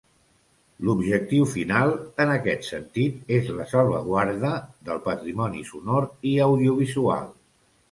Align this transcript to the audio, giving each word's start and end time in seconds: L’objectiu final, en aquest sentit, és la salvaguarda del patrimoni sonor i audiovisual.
L’objectiu 0.85 1.43
final, 1.51 1.93
en 2.25 2.31
aquest 2.37 2.65
sentit, 2.69 3.21
és 3.37 3.53
la 3.59 3.69
salvaguarda 3.75 4.53
del 4.89 5.05
patrimoni 5.11 5.65
sonor 5.71 6.11
i 6.33 6.35
audiovisual. 6.51 7.33